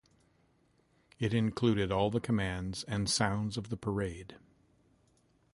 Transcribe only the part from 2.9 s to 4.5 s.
sounds of the parade.